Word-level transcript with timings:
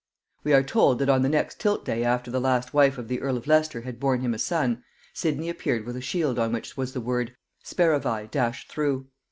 We 0.43 0.53
are 0.53 0.63
told 0.63 0.97
that 0.97 1.09
on 1.09 1.21
the 1.21 1.29
next 1.29 1.59
tilt 1.59 1.85
day 1.85 2.03
after 2.03 2.31
the 2.31 2.41
last 2.41 2.73
wife 2.73 2.97
of 2.97 3.07
the 3.07 3.21
earl 3.21 3.37
of 3.37 3.45
Leicester 3.45 3.81
had 3.81 3.99
borne 3.99 4.21
him 4.21 4.33
a 4.33 4.39
son, 4.39 4.83
Sidney 5.13 5.47
appeared 5.47 5.85
with 5.85 5.95
a 5.95 6.01
shield 6.01 6.39
on 6.39 6.51
which 6.53 6.75
was 6.75 6.93
the 6.93 6.99
word 7.01 7.35
"Speravi" 7.63 8.25
dashed 8.31 8.71
through. 8.71 9.05